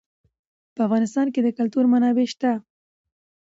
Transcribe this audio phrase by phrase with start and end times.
[0.75, 2.51] په افغانستان کې د کلتور منابع شته.